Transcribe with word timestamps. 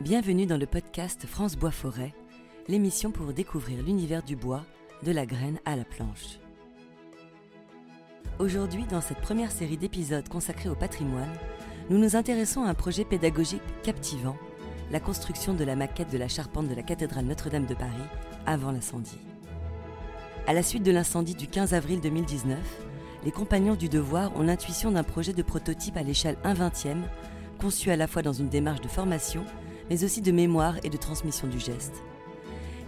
Bienvenue 0.00 0.46
dans 0.46 0.56
le 0.56 0.66
podcast 0.66 1.26
France 1.26 1.56
Bois 1.56 1.72
Forêt, 1.72 2.14
l'émission 2.68 3.10
pour 3.10 3.32
découvrir 3.32 3.82
l'univers 3.82 4.22
du 4.22 4.36
bois, 4.36 4.64
de 5.02 5.10
la 5.10 5.26
graine 5.26 5.58
à 5.64 5.74
la 5.74 5.84
planche. 5.84 6.38
Aujourd'hui, 8.38 8.84
dans 8.88 9.00
cette 9.00 9.20
première 9.20 9.50
série 9.50 9.76
d'épisodes 9.76 10.28
consacrés 10.28 10.68
au 10.68 10.76
patrimoine, 10.76 11.34
nous 11.90 11.98
nous 11.98 12.14
intéressons 12.14 12.62
à 12.62 12.68
un 12.68 12.74
projet 12.74 13.04
pédagogique 13.04 13.60
captivant, 13.82 14.36
la 14.92 15.00
construction 15.00 15.52
de 15.52 15.64
la 15.64 15.74
maquette 15.74 16.12
de 16.12 16.18
la 16.18 16.28
charpente 16.28 16.68
de 16.68 16.76
la 16.76 16.84
cathédrale 16.84 17.24
Notre-Dame 17.24 17.66
de 17.66 17.74
Paris 17.74 17.90
avant 18.46 18.70
l'incendie. 18.70 19.18
À 20.46 20.52
la 20.52 20.62
suite 20.62 20.84
de 20.84 20.92
l'incendie 20.92 21.34
du 21.34 21.48
15 21.48 21.74
avril 21.74 22.00
2019, 22.00 22.56
les 23.24 23.32
compagnons 23.32 23.74
du 23.74 23.88
devoir 23.88 24.36
ont 24.36 24.44
l'intuition 24.44 24.92
d'un 24.92 25.02
projet 25.02 25.32
de 25.32 25.42
prototype 25.42 25.96
à 25.96 26.04
l'échelle 26.04 26.38
1 26.44 26.54
20e, 26.54 26.98
conçu 27.60 27.90
à 27.90 27.96
la 27.96 28.06
fois 28.06 28.22
dans 28.22 28.32
une 28.32 28.48
démarche 28.48 28.80
de 28.80 28.86
formation, 28.86 29.44
mais 29.90 30.04
aussi 30.04 30.20
de 30.20 30.32
mémoire 30.32 30.76
et 30.82 30.90
de 30.90 30.96
transmission 30.96 31.46
du 31.48 31.58
geste. 31.58 32.02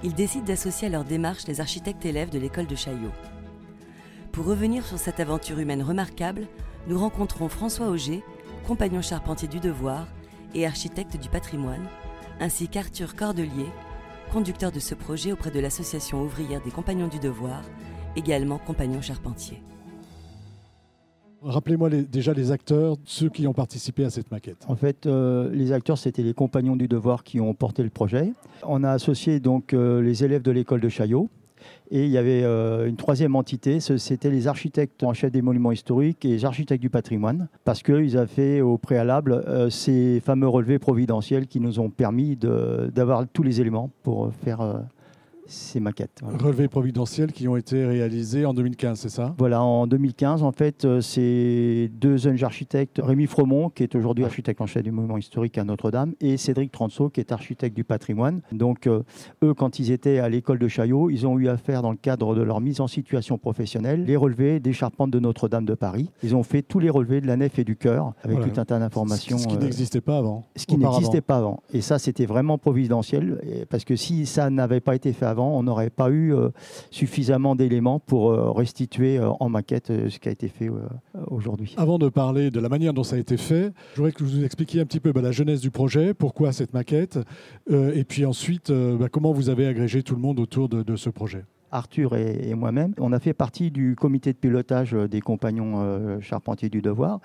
Ils 0.03 0.15
décident 0.15 0.45
d'associer 0.45 0.89
à 0.89 0.91
leur 0.91 1.05
démarche 1.05 1.47
les 1.47 1.61
architectes 1.61 2.05
élèves 2.05 2.31
de 2.31 2.39
l'école 2.39 2.67
de 2.67 2.75
Chaillot. 2.75 3.13
Pour 4.33 4.47
revenir 4.47 4.87
sur 4.87 4.99
cette 4.99 5.21
aventure 5.21 5.59
humaine 5.59 5.83
remarquable, 5.83 6.47
nous 6.87 6.99
rencontrons 6.99 7.49
François 7.49 7.89
Auger, 7.89 8.23
compagnon 8.67 9.03
charpentier 9.03 9.49
du 9.49 9.61
devoir 9.61 10.07
et 10.55 10.67
architecte 10.67 11.17
du 11.17 11.29
patrimoine, 11.29 11.87
ainsi 12.41 12.69
qu'Arthur 12.69 13.17
Cordelier, 13.17 13.67
conducteur 14.33 14.73
de 14.73 14.81
ce 14.81 14.95
projet 14.95 15.33
auprès 15.33 15.51
de 15.51 15.61
l'association 15.61 16.23
ouvrière 16.23 16.63
des 16.63 16.71
compagnons 16.71 17.09
du 17.09 17.19
devoir, 17.19 17.63
également 18.17 18.59
compagnon 18.59 19.03
charpentier. 19.03 19.63
Rappelez-moi 21.43 21.89
déjà 21.89 22.35
les 22.35 22.53
acteurs, 22.53 22.97
ceux 23.05 23.31
qui 23.31 23.47
ont 23.47 23.55
participé 23.55 24.05
à 24.05 24.11
cette 24.11 24.31
maquette. 24.31 24.65
En 24.69 24.77
fait, 24.77 25.07
euh, 25.07 25.51
les 25.53 25.73
acteurs, 25.73 25.97
c'était 25.97 26.23
les 26.23 26.35
compagnons 26.35 26.77
du 26.77 26.87
devoir 26.87 27.25
qui 27.25 27.41
ont 27.41 27.55
porté 27.55 27.83
le 27.83 27.89
projet. 27.89 28.33
On 28.63 28.85
a 28.85 28.91
associé 28.91 29.41
donc 29.41 29.73
euh, 29.73 30.03
les 30.03 30.23
élèves 30.23 30.43
de 30.43 30.51
l'école 30.51 30.81
de 30.81 30.89
Chaillot. 30.89 31.31
Et 31.91 32.05
il 32.05 32.11
y 32.11 32.19
avait 32.19 32.43
euh, 32.45 32.87
une 32.87 32.97
troisième 32.97 33.37
entité, 33.37 33.81
c'était 33.81 34.31
les 34.31 34.49
architectes 34.49 35.03
en 35.03 35.13
chef 35.13 35.33
des 35.33 35.43
monuments 35.43 35.73
historiques 35.73 36.25
et 36.25 36.29
les 36.29 36.45
architectes 36.45 36.81
du 36.81 36.89
patrimoine, 36.89 37.49
parce 37.65 37.83
qu'ils 37.83 38.17
avaient 38.17 38.27
fait 38.27 38.61
au 38.61 38.79
préalable 38.79 39.45
ces 39.71 40.21
fameux 40.21 40.49
relevés 40.49 40.79
providentiels 40.79 41.47
qui 41.47 41.59
nous 41.59 41.81
ont 41.81 41.91
permis 41.91 42.37
d'avoir 42.37 43.27
tous 43.29 43.43
les 43.43 43.61
éléments 43.61 43.91
pour 44.03 44.33
faire 44.33 44.83
ces 45.51 45.81
maquettes. 45.81 46.21
Relevés 46.23 46.69
providentiels 46.69 47.33
qui 47.33 47.49
ont 47.49 47.57
été 47.57 47.85
réalisés 47.85 48.47
en 48.47 48.55
2015, 48.55 49.01
c'est 49.01 49.09
ça? 49.09 49.35
Voilà, 49.39 49.63
en 49.63 49.87
2015, 49.87 50.43
en 50.43 50.53
fait, 50.53 50.85
euh, 50.85 51.01
c'est 51.01 51.91
deux 51.93 52.17
jeunes 52.17 52.43
architectes, 52.45 53.01
Rémi 53.03 53.27
Fromont, 53.27 53.69
qui 53.71 53.83
est 53.83 53.95
aujourd'hui 53.95 54.25
architecte 54.25 54.61
en 54.61 54.67
chef 54.67 54.83
du 54.83 54.93
monument 54.93 55.19
historique 55.19 55.59
à 55.59 55.65
Notre-Dame, 55.65 56.15
et 56.21 56.37
Cédric 56.37 56.71
Transo, 56.71 57.11
qui 57.11 57.21
est 57.21 57.33
architecte 57.33 57.75
du 57.75 57.85
patrimoine. 57.85 58.41
Donc, 58.53 58.87
euh, 58.87 59.03
eux, 59.43 59.55
quand 59.55 59.79
ils 59.79 59.91
étaient 59.91 60.19
à 60.19 60.29
l'école 60.29 60.59
de 60.59 60.69
Chaillot, 60.69 61.11
ils 61.11 61.27
ont 61.27 61.39
eu 61.39 61.49
à 61.49 61.57
faire, 61.57 61.83
dans 61.83 61.91
le 61.91 61.97
cadre 61.97 62.35
de 62.35 62.43
leur 62.43 62.61
mise 62.61 62.81
en 62.81 62.87
situation 62.87 63.37
professionnelle, 63.37 64.05
les 64.05 64.17
relevés 64.17 64.61
des 64.61 64.73
charpentes 64.73 65.11
de 65.11 65.19
Notre-Dame 65.19 65.65
de 65.65 65.75
Paris. 65.75 66.11
Ils 66.23 66.37
ont 66.37 66.43
fait 66.43 66.63
tous 66.63 66.79
les 66.79 66.91
relevés 66.91 67.21
de 67.21 67.27
la 67.27 67.37
nef 67.37 67.59
et 67.59 67.65
du 67.65 67.77
chœur, 67.77 68.15
avec 68.23 68.41
tout 68.41 68.61
un 68.61 68.65
tas 68.65 68.79
d'informations. 68.79 69.39
Ce 69.39 69.49
qui 69.49 69.57
euh, 69.57 69.61
n'existait 69.61 70.01
pas 70.01 70.19
avant. 70.19 70.45
Ce 70.55 70.67
qui 70.67 70.77
n'existait 70.77 71.21
pas 71.21 71.39
avant. 71.39 71.63
Et 71.73 71.81
ça, 71.81 71.99
c'était 71.99 72.27
vraiment 72.27 72.59
providentiel, 72.59 73.67
parce 73.69 73.85
que 73.85 73.97
si 73.97 74.27
ça 74.27 74.49
n'avait 74.51 74.81
pas 74.81 74.95
été 74.95 75.13
fait 75.13 75.27
avant, 75.27 75.40
on 75.49 75.63
n'aurait 75.63 75.91
pas 75.91 76.11
eu 76.11 76.35
euh, 76.35 76.51
suffisamment 76.91 77.55
d'éléments 77.55 77.99
pour 77.99 78.31
euh, 78.31 78.51
restituer 78.51 79.19
euh, 79.19 79.31
en 79.41 79.49
maquette 79.49 79.87
ce 79.87 80.19
qui 80.19 80.29
a 80.29 80.33
été 80.33 80.49
fait 80.49 80.71
aujourd'hui. 81.29 81.75
Avant 81.77 81.99
de 81.99 82.09
parler 82.09 82.51
de 82.51 82.61
la 82.61 82.69
manière 82.69 82.93
dont 82.93 83.05
ça 83.05 83.17
a 83.17 83.19
été 83.19 83.37
fait, 83.37 83.73
je 83.93 83.97
voudrais 83.97 84.13
que 84.13 84.23
vous 84.25 84.39
nous 84.39 84.45
expliquiez 84.45 84.81
un 84.81 84.87
petit 84.87 85.01
peu 85.01 85.13
bah, 85.13 85.23
la 85.23 85.33
genèse 85.33 85.61
du 85.61 85.71
projet, 85.71 86.15
pourquoi 86.15 86.53
cette 86.53 86.75
maquette, 86.75 87.19
et 87.71 88.05
puis 88.05 88.25
ensuite 88.25 88.73
bah, 88.73 89.09
comment 89.11 89.33
vous 89.33 89.49
avez 89.49 89.67
agrégé 89.67 90.03
tout 90.03 90.15
le 90.15 90.21
monde 90.21 90.41
autour 90.41 90.69
de 90.69 90.97
ce 90.97 91.11
projet. 91.11 91.45
Arthur 91.73 92.17
et, 92.17 92.55
moi-même, 92.55 92.95
on 92.99 93.13
a 93.13 93.21
fait 93.21 93.33
partie 93.33 93.71
du 93.71 93.97
comité 93.97 94.33
de 94.33 94.39
pilotage 94.39 94.93
des 94.93 95.21
compagnons 95.21 95.75
euh, 95.77 96.21
charpentiers 96.21 96.69
du 96.69 96.83
devoir. 96.83 97.21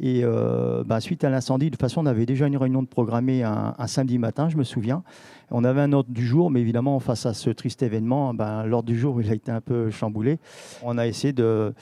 Et 0.00 0.22
euh, 0.24 0.82
bah, 0.84 1.00
suite 1.00 1.24
à 1.24 1.30
l'incendie, 1.30 1.66
de 1.66 1.70
toute 1.70 1.80
façon, 1.80 2.02
on 2.02 2.06
avait 2.06 2.26
déjà 2.26 2.46
une 2.46 2.56
réunion 2.56 2.82
de 2.82 2.88
programmée 2.88 3.42
un, 3.42 3.74
samedi 3.86 4.18
matin, 4.18 4.48
je 4.48 4.56
me 4.56 4.64
souviens. 4.64 5.02
On 5.50 5.64
avait 5.64 5.82
un 5.82 5.92
ordre 5.92 6.10
du 6.10 6.26
jour, 6.26 6.50
mais 6.50 6.60
évidemment, 6.60 6.98
face 6.98 7.26
à 7.26 7.34
ce 7.34 7.50
triste 7.50 7.82
événement, 7.82 8.32
ben, 8.32 8.64
l'ordre 8.64 8.88
du 8.88 8.98
jour, 8.98 9.20
il 9.20 9.30
a 9.30 9.34
été 9.34 9.52
un 9.52 9.60
peu 9.60 9.90
chamboulé. 9.90 10.38
On 10.82 10.96
a 10.96 11.06
essayé 11.06 11.32
de, 11.32 11.74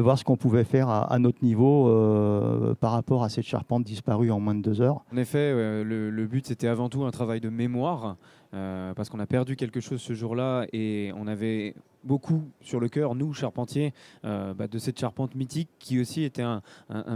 voir 0.00 0.18
ce 0.18 0.24
qu'on 0.24 0.36
pouvait 0.36 0.64
faire 0.64 0.88
à, 0.88 1.18
notre 1.18 1.44
niveau 1.44 1.88
euh, 1.88 2.74
par 2.74 2.92
rapport 2.92 3.22
à 3.22 3.28
cette 3.28 3.46
charpente 3.46 3.84
disparue 3.84 4.30
en 4.30 4.40
moins 4.40 4.54
de 4.54 4.62
deux 4.62 4.80
heures. 4.80 5.04
En 5.12 5.16
effet, 5.16 5.52
le 5.52 6.26
but, 6.26 6.46
c'était 6.46 6.68
avant 6.68 6.88
tout 6.88 7.04
un 7.04 7.10
travail 7.10 7.40
de 7.40 7.48
mémoire. 7.48 8.16
Euh, 8.54 8.94
parce 8.94 9.08
qu'on 9.08 9.18
a 9.18 9.26
perdu 9.26 9.56
quelque 9.56 9.80
chose 9.80 10.00
ce 10.00 10.12
jour-là 10.12 10.66
et 10.72 11.10
on 11.16 11.26
avait 11.26 11.74
beaucoup 12.04 12.44
sur 12.60 12.78
le 12.78 12.88
cœur, 12.88 13.16
nous, 13.16 13.32
charpentiers, 13.32 13.92
euh, 14.24 14.54
bah, 14.54 14.68
de 14.68 14.78
cette 14.78 15.00
charpente 15.00 15.34
mythique 15.34 15.70
qui 15.80 15.98
aussi 15.98 16.22
était 16.22 16.42
un, 16.42 16.62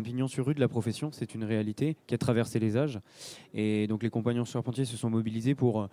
pignon 0.03 0.27
sur 0.27 0.47
rue 0.47 0.55
de 0.55 0.61
la 0.61 0.67
profession. 0.67 1.11
C'est 1.12 1.34
une 1.34 1.44
réalité 1.44 1.97
qui 2.09 2.15
a 2.15 2.19
traversé 2.19 2.59
les 2.59 2.77
âges. 2.77 2.99
Et 3.55 3.87
donc 3.87 4.03
les 4.03 4.11
compagnons 4.11 4.44
charpentiers 4.44 4.84
se 4.84 4.97
sont 4.97 5.11
mobilisés 5.11 5.55
pour 5.55 5.88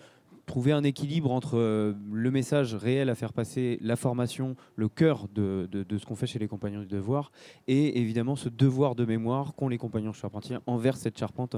trouver 0.45 0.71
un 0.71 0.83
équilibre 0.83 1.31
entre 1.31 1.95
le 2.11 2.31
message 2.31 2.75
réel 2.75 3.09
à 3.09 3.15
faire 3.15 3.33
passer, 3.33 3.77
la 3.81 3.95
formation, 3.95 4.55
le 4.75 4.89
cœur 4.89 5.27
de, 5.33 5.67
ce 5.73 6.05
qu'on 6.05 6.15
fait 6.15 6.27
chez 6.27 6.39
les 6.39 6.47
compagnons 6.47 6.81
du 6.81 6.87
devoir, 6.87 7.31
et 7.67 7.99
évidemment 7.99 8.35
ce 8.35 8.49
devoir 8.49 8.95
de 8.95 9.05
mémoire 9.05 9.55
qu'ont 9.55 9.69
les 9.69 9.77
compagnons 9.77 10.13
charpentiers 10.13 10.57
envers 10.67 10.97
cette 10.97 11.17
charpente 11.17 11.55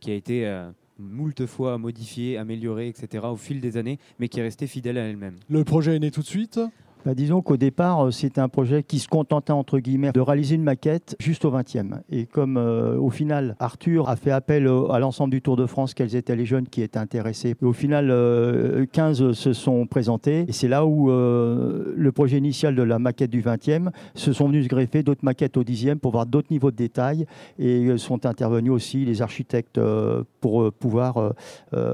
qui 0.00 0.10
a 0.10 0.14
été 0.14 0.68
moult 0.98 1.46
fois 1.46 1.78
modifiée, 1.78 2.36
améliorée, 2.38 2.88
etc. 2.88 3.24
au 3.30 3.36
fil 3.36 3.60
des 3.60 3.76
années, 3.76 3.98
mais 4.18 4.28
qui 4.28 4.40
est 4.40 4.42
restée 4.42 4.66
fidèle 4.66 4.98
à 4.98 5.02
elle-même. 5.02 5.36
Le 5.48 5.64
projet 5.64 5.96
est 5.96 6.00
né 6.00 6.10
tout 6.10 6.22
de 6.22 6.26
suite? 6.26 6.60
Bah, 7.04 7.14
disons 7.14 7.42
qu'au 7.42 7.56
départ, 7.56 8.06
euh, 8.06 8.10
c'était 8.10 8.40
un 8.40 8.48
projet 8.48 8.82
qui 8.82 8.98
se 8.98 9.08
contentait, 9.08 9.52
entre 9.52 9.78
guillemets, 9.78 10.12
de 10.12 10.20
réaliser 10.20 10.56
une 10.56 10.62
maquette 10.62 11.16
juste 11.20 11.44
au 11.44 11.50
20e. 11.50 12.00
Et 12.10 12.26
comme 12.26 12.56
euh, 12.56 12.96
au 12.98 13.10
final, 13.10 13.56
Arthur 13.60 14.08
a 14.08 14.16
fait 14.16 14.30
appel 14.30 14.68
à 14.90 14.98
l'ensemble 14.98 15.30
du 15.30 15.42
Tour 15.42 15.56
de 15.56 15.66
France, 15.66 15.94
quels 15.94 16.16
étaient 16.16 16.36
les 16.36 16.46
jeunes 16.46 16.66
qui 16.66 16.82
étaient 16.82 16.98
intéressés. 16.98 17.54
au 17.62 17.72
final, 17.72 18.06
15 18.92 19.22
euh, 19.22 19.32
se 19.32 19.52
sont 19.52 19.86
présentés. 19.86 20.44
Et 20.48 20.52
c'est 20.52 20.68
là 20.68 20.84
où 20.86 21.08
le 21.08 22.10
projet 22.12 22.38
initial 22.38 22.74
de 22.74 22.82
la 22.82 22.98
maquette 22.98 23.30
du 23.30 23.42
20e 23.42 23.90
se 24.14 24.32
sont 24.32 24.48
venus 24.48 24.64
se 24.64 24.68
greffer 24.68 25.02
d'autres 25.02 25.24
maquettes 25.24 25.56
au 25.56 25.62
10e 25.62 25.96
pour 25.96 26.12
voir 26.12 26.26
d'autres 26.26 26.48
niveaux 26.50 26.70
de 26.70 26.76
détail. 26.76 27.26
Et 27.58 27.96
sont 27.98 28.26
intervenus 28.26 28.72
aussi 28.72 29.04
les 29.04 29.22
architectes 29.22 29.80
pour 30.40 30.72
pouvoir 30.72 31.34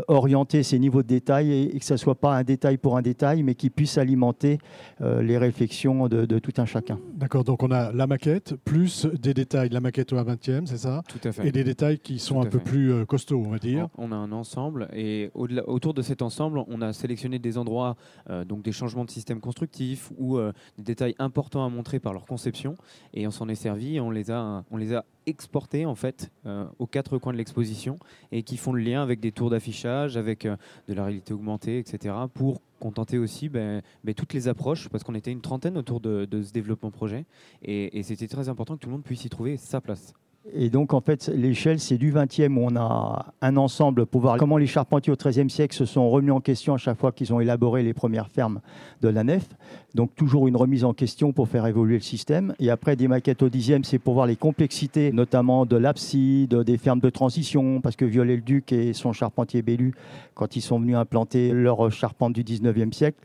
orienter 0.08 0.62
ces 0.62 0.78
niveaux 0.78 1.02
de 1.02 1.08
détail 1.08 1.70
et, 1.74 1.78
que 1.78 1.84
ce 1.84 1.94
ne 1.94 1.98
soit 1.98 2.14
pas 2.14 2.34
un 2.34 2.42
détail 2.42 2.78
pour 2.78 2.96
un 2.96 3.02
détail, 3.02 3.42
mais 3.42 3.54
qui 3.54 3.70
puisse 3.70 3.98
alimenter 3.98 4.58
euh, 5.00 5.03
les 5.20 5.38
réflexions 5.38 6.08
de, 6.08 6.38
tout 6.38 6.52
un 6.58 6.66
chacun. 6.66 6.98
D'accord, 7.14 7.44
donc 7.44 7.62
on 7.62 7.70
a 7.70 7.92
la 7.92 8.06
maquette, 8.06 8.54
plus 8.64 9.06
des 9.06 9.34
détails, 9.34 9.68
la 9.68 9.80
maquette 9.80 10.12
au 10.12 10.16
20e, 10.16 10.66
c'est 10.66 10.78
ça 10.78 11.02
Tout 11.08 11.20
à 11.24 11.32
fait. 11.32 11.46
Et 11.46 11.52
des 11.52 11.64
détails 11.64 11.98
qui 11.98 12.18
sont 12.18 12.40
un 12.40 12.46
peu 12.46 12.58
plus 12.58 12.92
euh, 12.92 13.04
costauds, 13.04 13.42
on 13.44 13.50
va 13.50 13.58
dire. 13.58 13.88
On 13.98 14.12
a 14.12 14.16
un 14.16 14.32
ensemble, 14.32 14.88
et 14.94 15.30
autour 15.34 15.94
de 15.94 16.02
cet 16.02 16.22
ensemble, 16.22 16.60
on 16.68 16.80
a 16.80 16.92
sélectionné 16.92 17.38
des 17.38 17.58
endroits, 17.58 17.96
euh, 18.30 18.44
donc 18.44 18.62
des 18.62 18.72
changements 18.72 19.04
de 19.04 19.10
système 19.10 19.40
constructif 19.40 20.10
ou 20.18 20.38
des 20.78 20.82
détails 20.82 21.14
importants 21.18 21.64
à 21.64 21.68
montrer 21.68 22.00
par 22.00 22.12
leur 22.12 22.24
conception, 22.24 22.76
et 23.12 23.26
on 23.26 23.30
s'en 23.30 23.48
est 23.48 23.54
servi, 23.54 24.00
on 24.00 24.10
les 24.10 24.30
a, 24.30 24.64
on 24.70 24.76
les 24.76 24.94
a 24.94 25.04
exportés 25.26 25.86
en 25.86 25.94
fait 25.94 26.30
aux 26.78 26.86
quatre 26.86 27.18
coins 27.18 27.32
de 27.32 27.38
l'exposition, 27.38 27.98
et 28.32 28.42
qui 28.42 28.56
font 28.56 28.72
le 28.72 28.82
lien 28.82 29.02
avec 29.02 29.20
des 29.20 29.32
tours 29.32 29.50
d'affichage, 29.50 30.16
avec 30.16 30.46
de 30.46 30.94
la 30.94 31.04
réalité 31.04 31.32
augmentée, 31.32 31.78
etc., 31.78 32.14
pour 32.32 32.60
contenter 32.80 33.18
aussi 33.18 33.48
ben, 33.48 33.82
ben, 34.02 34.14
toutes 34.14 34.32
les 34.32 34.48
approches, 34.48 34.88
parce 34.88 35.04
qu'on 35.04 35.14
était 35.14 35.32
une 35.32 35.40
trentaine 35.40 35.76
autour 35.76 36.00
de, 36.00 36.26
ce 36.30 36.52
développement 36.52 36.90
projet, 36.90 37.24
et 37.62 38.02
c'était 38.02 38.28
très 38.28 38.48
important 38.48 38.76
que 38.76 38.80
tout 38.80 38.88
le 38.88 38.94
monde 38.94 39.04
puisse 39.04 39.24
y 39.24 39.28
trouver 39.28 39.56
sa 39.56 39.80
place. 39.80 40.14
Et 40.52 40.68
donc, 40.68 40.92
en 40.92 41.00
fait, 41.00 41.28
l'échelle, 41.28 41.80
c'est 41.80 41.96
du 41.96 42.12
20e 42.12 42.58
où 42.58 42.66
on 42.70 42.76
a 42.76 43.32
un 43.40 43.56
ensemble 43.56 44.04
pour 44.04 44.20
voir 44.20 44.36
comment 44.36 44.58
les 44.58 44.66
charpentiers 44.66 45.10
au 45.10 45.16
XIIIe 45.16 45.48
siècle 45.48 45.74
se 45.74 45.86
sont 45.86 46.10
remis 46.10 46.30
en 46.30 46.40
question 46.40 46.74
à 46.74 46.76
chaque 46.76 46.98
fois 46.98 47.12
qu'ils 47.12 47.32
ont 47.32 47.40
élaboré 47.40 47.82
les 47.82 47.94
premières 47.94 48.28
fermes 48.28 48.60
de 49.00 49.08
la 49.08 49.24
nef. 49.24 49.48
Donc, 49.94 50.14
toujours 50.14 50.46
une 50.46 50.56
remise 50.56 50.84
en 50.84 50.92
question 50.92 51.32
pour 51.32 51.48
faire 51.48 51.66
évoluer 51.66 51.94
le 51.94 52.02
système. 52.02 52.54
Et 52.60 52.68
après, 52.68 52.94
des 52.94 53.08
maquettes 53.08 53.42
au 53.42 53.48
10e, 53.48 53.84
c'est 53.84 53.98
pour 53.98 54.14
voir 54.14 54.26
les 54.26 54.36
complexités, 54.36 55.12
notamment 55.12 55.64
de 55.64 55.76
l'abside, 55.76 56.54
des 56.54 56.76
fermes 56.76 57.00
de 57.00 57.10
transition, 57.10 57.80
parce 57.80 57.96
que 57.96 58.04
Viollet-le-Duc 58.04 58.70
et 58.72 58.92
son 58.92 59.14
charpentier 59.14 59.62
Bellu, 59.62 59.94
quand 60.34 60.56
ils 60.56 60.62
sont 60.62 60.78
venus 60.78 60.96
implanter 60.96 61.52
leur 61.52 61.90
charpente 61.90 62.34
du 62.34 62.44
19e 62.44 62.92
siècle, 62.92 63.18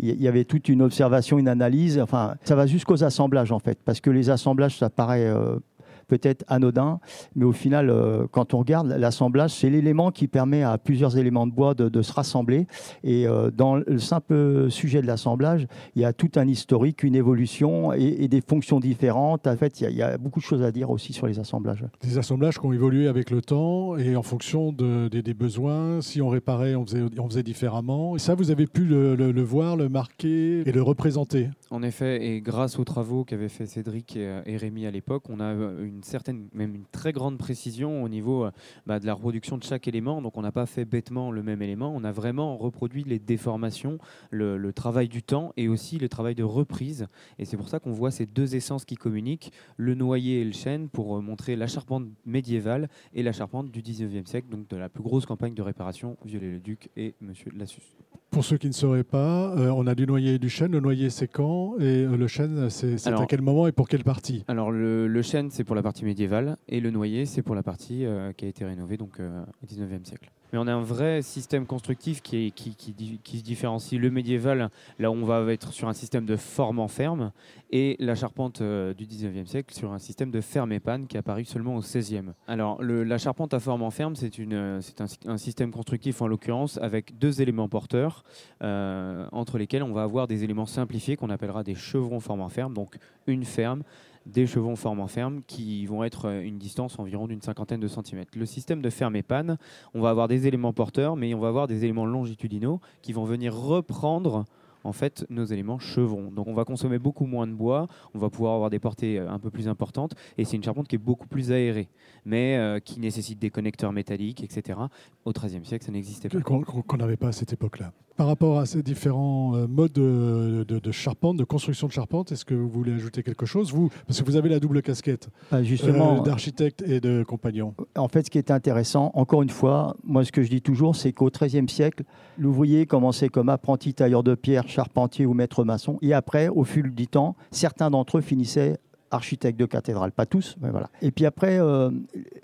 il 0.00 0.20
y 0.20 0.26
avait 0.26 0.44
toute 0.44 0.68
une 0.68 0.82
observation, 0.82 1.38
une 1.38 1.48
analyse. 1.48 2.00
Enfin, 2.00 2.34
ça 2.42 2.56
va 2.56 2.66
jusqu'aux 2.66 3.04
assemblages, 3.04 3.52
en 3.52 3.60
fait, 3.60 3.78
parce 3.84 4.00
que 4.00 4.10
les 4.10 4.30
assemblages, 4.30 4.76
ça 4.78 4.90
paraît. 4.90 5.26
Euh, 5.26 5.58
peut-être 6.06 6.44
anodin, 6.48 7.00
mais 7.34 7.44
au 7.44 7.52
final, 7.52 7.90
euh, 7.90 8.26
quand 8.30 8.54
on 8.54 8.58
regarde 8.58 8.88
l'assemblage, 8.88 9.50
c'est 9.50 9.70
l'élément 9.70 10.10
qui 10.10 10.28
permet 10.28 10.62
à 10.62 10.78
plusieurs 10.78 11.18
éléments 11.18 11.46
de 11.46 11.52
bois 11.52 11.74
de, 11.74 12.02
se 12.02 12.12
rassembler. 12.12 12.66
Et 13.04 13.26
euh, 13.26 13.50
dans 13.50 13.76
le 13.76 13.98
simple 13.98 14.70
sujet 14.70 15.02
de 15.02 15.06
l'assemblage, 15.06 15.66
il 15.94 16.02
y 16.02 16.04
a 16.04 16.12
tout 16.12 16.30
un 16.36 16.46
historique, 16.46 17.02
une 17.02 17.14
évolution 17.14 17.92
et, 17.92 18.28
des 18.28 18.40
fonctions 18.40 18.80
différentes. 18.80 19.46
En 19.46 19.56
fait, 19.56 19.80
il 19.80 19.90
y, 19.90 20.02
a, 20.02 20.18
beaucoup 20.18 20.40
de 20.40 20.44
choses 20.44 20.62
à 20.62 20.72
dire 20.72 20.90
aussi 20.90 21.12
sur 21.12 21.26
les 21.26 21.38
assemblages. 21.38 21.84
Des 22.02 22.18
assemblages 22.18 22.58
qui 22.58 22.66
ont 22.66 22.72
évolué 22.72 23.08
avec 23.08 23.30
le 23.30 23.40
temps 23.40 23.96
et 23.96 24.16
en 24.16 24.22
fonction 24.22 24.72
des 24.72 25.34
besoins. 25.34 26.00
Si 26.00 26.20
on 26.20 26.28
réparait, 26.28 26.74
on 26.74 26.84
faisait, 26.84 27.02
on 27.18 27.28
faisait 27.28 27.42
différemment. 27.42 28.16
Et 28.16 28.18
ça, 28.18 28.34
vous 28.34 28.50
avez 28.50 28.66
pu 28.66 28.84
le, 28.84 29.42
voir, 29.42 29.76
le 29.76 29.88
marquer 29.88 30.60
et 30.66 30.72
le 30.72 30.82
représenter. 30.82 31.48
En 31.70 31.82
effet, 31.82 32.24
et 32.24 32.40
grâce 32.40 32.78
aux 32.78 32.84
travaux 32.84 33.24
qu'avaient 33.24 33.48
fait 33.48 33.66
Cédric 33.66 34.16
et, 34.16 34.40
et 34.46 34.56
Rémi 34.56 34.86
à 34.86 34.90
l'époque, 34.90 35.24
on 35.28 35.40
a 35.40 35.52
une 35.52 35.95
certaine, 36.02 36.48
même 36.52 36.74
une 36.74 36.86
très 36.86 37.12
grande 37.12 37.38
précision 37.38 38.02
au 38.02 38.08
niveau 38.08 38.44
euh, 38.44 38.50
bah, 38.86 39.00
de 39.00 39.06
la 39.06 39.14
reproduction 39.14 39.58
de 39.58 39.64
chaque 39.64 39.88
élément. 39.88 40.22
Donc 40.22 40.36
on 40.36 40.42
n'a 40.42 40.52
pas 40.52 40.66
fait 40.66 40.84
bêtement 40.84 41.30
le 41.30 41.42
même 41.42 41.62
élément, 41.62 41.92
on 41.94 42.04
a 42.04 42.12
vraiment 42.12 42.56
reproduit 42.56 43.04
les 43.04 43.18
déformations, 43.18 43.98
le, 44.30 44.72
travail 44.72 45.08
du 45.08 45.22
temps 45.22 45.52
et 45.56 45.68
aussi 45.68 45.98
le 45.98 46.08
travail 46.08 46.34
de 46.34 46.42
reprise. 46.42 47.06
Et 47.38 47.44
c'est 47.44 47.56
pour 47.56 47.68
ça 47.68 47.78
qu'on 47.78 47.92
voit 47.92 48.10
ces 48.10 48.26
deux 48.26 48.56
essences 48.56 48.84
qui 48.84 48.96
communiquent, 48.96 49.52
le 49.76 49.94
noyer 49.94 50.40
et 50.40 50.44
le 50.44 50.52
chêne, 50.52 50.88
pour 50.88 51.16
euh, 51.16 51.20
montrer 51.20 51.56
la 51.56 51.66
charpente 51.66 52.06
médiévale 52.24 52.88
et 53.14 53.22
la 53.22 53.32
charpente 53.32 53.70
du 53.70 53.80
19e 53.80 54.26
siècle, 54.26 54.48
donc 54.50 54.68
de 54.68 54.76
la 54.76 54.88
plus 54.88 55.02
grosse 55.02 55.24
campagne 55.24 55.54
de 55.54 55.62
réparation, 55.62 56.16
Viollet-le-Duc 56.24 56.90
et 56.96 57.14
Monsieur 57.20 57.50
Lassus. 57.56 57.96
Pour 58.30 58.44
ceux 58.44 58.58
qui 58.58 58.66
ne 58.66 58.72
sauraient 58.72 59.04
pas, 59.04 59.54
euh, 59.56 59.70
on 59.70 59.86
a 59.86 59.94
du 59.94 60.06
noyer 60.06 60.34
et 60.34 60.38
du 60.38 60.50
chêne. 60.50 60.72
Le 60.72 60.80
noyer, 60.80 61.10
c'est 61.10 61.28
quand? 61.28 61.78
Et 61.78 62.04
le 62.04 62.26
chêne, 62.26 62.68
c'est 62.68 63.06
à 63.06 63.24
quel 63.26 63.40
moment 63.40 63.66
et 63.66 63.72
pour 63.72 63.88
quelle 63.88 64.04
partie? 64.04 64.44
Alors, 64.48 64.70
le, 64.70 65.06
le 65.06 65.22
chêne, 65.22 65.50
c'est 65.50 65.64
pour 65.64 65.74
la 65.74 65.82
partie 65.86 66.04
médiévale 66.04 66.56
et 66.68 66.80
le 66.80 66.90
noyer, 66.90 67.26
c'est 67.26 67.42
pour 67.42 67.54
la 67.54 67.62
partie 67.62 68.04
euh, 68.04 68.32
qui 68.32 68.44
a 68.44 68.48
été 68.48 68.64
rénovée 68.64 68.96
donc, 68.96 69.20
euh, 69.20 69.44
au 69.62 69.66
19e 69.66 70.04
siècle. 70.04 70.32
Mais 70.52 70.58
on 70.58 70.66
a 70.66 70.72
un 70.72 70.82
vrai 70.82 71.22
système 71.22 71.64
constructif 71.64 72.22
qui, 72.22 72.50
qui, 72.50 73.38
se 73.38 73.44
différencie. 73.44 74.00
Le 74.00 74.10
médiéval, 74.10 74.70
là 74.98 75.12
on 75.12 75.24
va 75.24 75.52
être 75.52 75.72
sur 75.72 75.86
un 75.86 75.92
système 75.92 76.24
de 76.24 76.34
forme 76.34 76.80
en 76.80 76.88
ferme, 76.88 77.30
et 77.70 77.94
la 78.00 78.16
charpente 78.16 78.62
euh, 78.62 78.94
du 78.94 79.06
19e 79.06 79.46
siècle 79.46 79.72
sur 79.72 79.92
un 79.92 80.00
système 80.00 80.32
de 80.32 80.40
ferme 80.40 80.72
et 80.72 80.80
panne 80.80 81.06
qui 81.06 81.18
apparu 81.18 81.44
seulement 81.44 81.76
au 81.76 81.82
16e. 81.82 82.32
Alors 82.48 82.82
la 82.82 83.18
charpente 83.18 83.54
à 83.54 83.60
forme 83.60 83.82
en 83.82 83.90
ferme, 83.92 84.16
c'est 84.16 84.40
un, 84.40 84.80
un, 85.26 85.38
système 85.38 85.70
constructif 85.70 86.20
en 86.20 86.26
l'occurrence 86.26 86.78
avec 86.78 87.16
deux 87.16 87.40
éléments 87.42 87.68
porteurs, 87.68 88.24
entre 88.60 89.58
lesquels 89.58 89.84
on 89.84 89.92
va 89.92 90.02
avoir 90.02 90.26
des 90.26 90.42
éléments 90.42 90.66
simplifiés 90.66 91.14
qu'on 91.14 91.30
appellera 91.30 91.62
des 91.62 91.76
chevrons 91.76 92.18
forme 92.18 92.40
en 92.40 92.48
ferme, 92.48 92.74
donc 92.74 92.96
une 93.28 93.44
ferme, 93.44 93.84
des 94.26 94.46
chevaux 94.46 94.70
en 94.70 94.76
forme 94.76 95.00
en 95.00 95.06
ferme 95.06 95.42
qui 95.46 95.86
vont 95.86 96.04
être 96.04 96.26
euh, 96.26 96.42
une 96.42 96.58
distance 96.58 96.98
environ 96.98 97.26
d'une 97.28 97.40
cinquantaine 97.40 97.80
de 97.80 97.88
centimètres. 97.88 98.32
Le 98.36 98.46
système 98.46 98.82
de 98.82 98.90
ferme 98.90 99.16
et 99.16 99.22
panne, 99.22 99.56
on 99.94 100.00
va 100.00 100.10
avoir 100.10 100.28
des 100.28 100.46
éléments 100.46 100.72
porteurs, 100.72 101.16
mais 101.16 101.32
on 101.34 101.38
va 101.38 101.48
avoir 101.48 101.68
des 101.68 101.84
éléments 101.84 102.06
longitudinaux 102.06 102.80
qui 103.02 103.12
vont 103.12 103.24
venir 103.24 103.54
reprendre 103.54 104.44
en 104.84 104.92
fait 104.92 105.26
nos 105.30 105.44
éléments 105.44 105.78
chevrons. 105.78 106.30
Donc 106.30 106.48
on 106.48 106.54
va 106.54 106.64
consommer 106.64 106.98
beaucoup 106.98 107.26
moins 107.26 107.46
de 107.46 107.52
bois, 107.52 107.86
on 108.14 108.18
va 108.18 108.30
pouvoir 108.30 108.54
avoir 108.54 108.70
des 108.70 108.78
portées 108.78 109.18
euh, 109.18 109.30
un 109.30 109.38
peu 109.38 109.50
plus 109.50 109.68
importantes 109.68 110.14
et 110.38 110.44
c'est 110.44 110.56
une 110.56 110.62
charpente 110.62 110.88
qui 110.88 110.96
est 110.96 110.98
beaucoup 110.98 111.26
plus 111.26 111.52
aérée, 111.52 111.88
mais 112.24 112.56
euh, 112.56 112.80
qui 112.80 113.00
nécessite 113.00 113.38
des 113.38 113.50
connecteurs 113.50 113.92
métalliques, 113.92 114.42
etc. 114.42 114.78
Au 115.24 115.32
XIIIe 115.32 115.64
siècle, 115.64 115.84
ça 115.84 115.92
n'existait 115.92 116.28
pas. 116.28 116.40
Qu'on 116.40 116.96
n'avait 116.96 117.16
pas 117.16 117.28
à 117.28 117.32
cette 117.32 117.52
époque-là. 117.52 117.92
Par 118.16 118.28
rapport 118.28 118.58
à 118.58 118.64
ces 118.66 118.82
différents 118.82 119.54
euh, 119.54 119.66
modes 119.66 119.92
de, 119.92 120.90
charpente, 120.90 121.36
de 121.36 121.44
construction 121.44 121.86
de 121.86 121.92
charpente, 121.92 122.32
est-ce 122.32 122.46
que 122.46 122.54
vous 122.54 122.68
voulez 122.68 122.92
ajouter 122.92 123.22
quelque 123.22 123.44
chose 123.44 123.72
vous? 123.72 123.90
Parce 124.06 124.20
que 124.20 124.24
vous 124.24 124.36
avez 124.36 124.48
la 124.48 124.58
double 124.58 124.80
casquette 124.80 125.28
bah, 125.50 125.62
justement 125.62 126.22
d'architecte 126.22 126.82
et 126.86 127.00
de 127.00 127.24
compagnon. 127.24 127.74
En 127.94 128.08
fait, 128.08 128.26
ce 128.26 128.30
qui 128.30 128.38
est 128.38 128.50
intéressant, 128.50 129.10
encore 129.14 129.42
une 129.42 129.50
fois, 129.50 129.96
moi 130.02 130.24
ce 130.24 130.32
que 130.32 130.42
je 130.42 130.48
dis 130.48 130.62
toujours, 130.62 130.96
c'est 130.96 131.12
qu'au 131.12 131.30
XIIIe 131.30 131.68
siècle, 131.68 132.04
l'ouvrier 132.38 132.86
commençait 132.86 133.28
comme 133.28 133.50
apprenti 133.50 133.92
tailleur 133.92 134.22
de 134.22 134.34
pierre, 134.34 134.66
charpentier 134.66 135.26
ou 135.26 135.34
maître 135.34 135.64
maçon. 135.64 135.98
Et 136.00 136.14
après, 136.14 136.48
au 136.48 136.64
fil 136.64 136.94
du 136.94 137.08
temps, 137.08 137.36
certains 137.50 137.90
d'entre 137.90 138.18
eux 138.18 138.22
finissaient 138.22 138.78
architectes 139.10 139.58
de 139.58 139.66
cathédrale, 139.66 140.12
pas 140.12 140.26
tous, 140.26 140.56
mais 140.60 140.70
voilà. 140.70 140.90
Et 141.02 141.10
puis 141.10 141.26
après, 141.26 141.58
euh, 141.58 141.90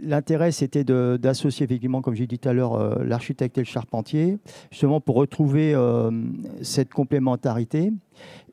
l'intérêt, 0.00 0.52
c'était 0.52 0.84
d'associer 0.84 1.64
effectivement, 1.64 2.02
comme 2.02 2.14
j'ai 2.14 2.26
dit 2.26 2.38
tout 2.38 2.48
à 2.48 2.52
l'heure, 2.52 2.74
euh, 2.74 3.04
l'architecte 3.04 3.58
et 3.58 3.62
le 3.62 3.66
charpentier, 3.66 4.38
justement 4.70 5.00
pour 5.00 5.16
retrouver 5.16 5.74
euh, 5.74 6.10
cette 6.62 6.92
complémentarité. 6.92 7.92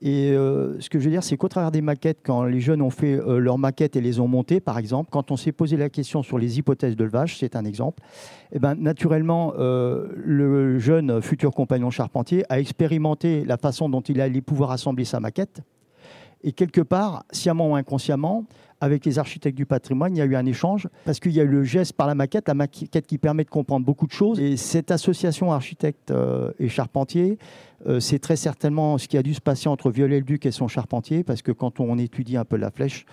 Et 0.02 0.30
ce 0.32 0.90
que 0.90 0.98
je 0.98 1.04
veux 1.04 1.12
dire, 1.12 1.22
c'est 1.22 1.36
qu'au 1.36 1.50
travers 1.50 1.70
des 1.70 1.82
maquettes, 1.82 2.20
quand 2.24 2.44
les 2.44 2.62
jeunes 2.62 2.82
ont 2.82 2.90
fait 2.90 3.20
leurs 3.28 3.58
maquettes 3.58 3.98
et 3.98 4.02
les 4.02 4.22
ont 4.22 4.28
montées, 4.28 4.62
par 4.62 4.78
exemple, 4.78 5.10
quand 5.12 5.32
on 5.32 5.38
s'est 5.38 5.52
posé 5.52 5.76
la 5.76 5.90
question 5.90 6.24
sur 6.24 6.40
les 6.40 6.58
hypothèses 6.58 6.96
de 6.96 7.04
levage, 7.04 7.38
c'est 7.38 7.58
un 7.58 7.66
exemple, 7.66 8.02
et 8.52 8.56
eh 8.56 8.60
ben, 8.60 8.76
naturellement, 8.76 9.54
le 9.58 10.80
jeune 10.80 11.22
futur 11.22 11.54
compagnon 11.54 11.90
charpentier 11.92 12.46
a 12.48 12.62
expérimenté 12.62 13.44
la 13.44 13.58
façon 13.58 13.90
dont 13.90 14.02
il 14.02 14.22
allait 14.22 14.42
pouvoir 14.42 14.72
assembler 14.72 15.04
sa 15.04 15.20
maquette. 15.20 15.62
Et 16.44 16.52
quelque 16.52 16.82
part, 16.82 17.26
sciemment 17.32 17.72
ou 17.72 17.76
inconsciemment, 17.76 18.46
avec 18.82 19.06
les 19.06 19.20
architectes 19.20 19.58
du 19.58 19.66
patrimoine, 19.66 20.16
il 20.16 20.20
y 20.20 20.22
a 20.22 20.26
eu 20.26 20.36
un 20.36 20.46
échange 20.46 20.88
parce 21.06 21.20
qu'il 21.20 21.34
y 21.34 21.40
a 21.40 21.44
eu 21.44 21.48
le 21.48 21.64
geste 21.64 21.94
par 21.94 22.08
la 22.08 22.16
maquette, 22.16 22.48
la 22.48 22.54
maquette 22.54 23.08
qui 23.08 23.18
permet 23.18 23.44
de 23.44 23.50
comprendre 23.50 23.86
beaucoup 23.86 24.08
de 24.08 24.12
choses. 24.12 24.40
Et 24.40 24.58
cette 24.58 24.92
association 24.92 25.52
architecte 25.52 26.12
euh, 26.12 26.52
et 26.60 26.70
charpentier, 26.70 27.38
euh, 27.88 28.00
c'est 28.00 28.20
très 28.20 28.36
certainement 28.36 28.98
ce 28.98 29.08
qui 29.08 29.18
a 29.18 29.24
dû 29.24 29.34
se 29.34 29.42
passer 29.42 29.68
entre 29.68 29.92
Viollet-le-Duc 29.92 30.46
et 30.46 30.52
son 30.52 30.68
charpentier, 30.68 31.24
parce 31.24 31.42
que 31.42 31.52
quand 31.52 31.80
on 31.80 31.98
étudie 31.98 32.38
un 32.38 32.46
peu 32.46 32.56
la 32.56 32.72
flèche, 32.72 33.06